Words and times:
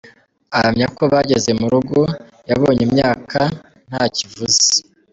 Ahamya 0.55 0.87
ko 0.97 1.03
bageze 1.13 1.51
mu 1.59 1.67
rugo 1.73 1.99
yabonye 2.49 2.81
imyaka 2.87 3.39
ntacyo 3.87 4.21
ivuze. 4.27 4.65